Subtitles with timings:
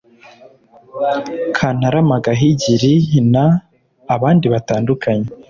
[1.55, 2.93] Kantarama Gahigiri
[3.33, 5.27] n’abandi batandukanye